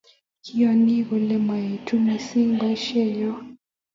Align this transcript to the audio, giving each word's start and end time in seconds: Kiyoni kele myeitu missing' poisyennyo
Kiyoni 0.43 0.95
kele 1.07 1.35
myeitu 1.45 1.93
missing' 2.05 2.55
poisyennyo 2.59 3.31